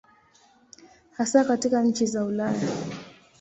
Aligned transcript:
Hasa 1.17 1.43
katika 1.45 1.83
nchi 1.83 2.05
za 2.05 2.25
Ulaya. 2.25 2.69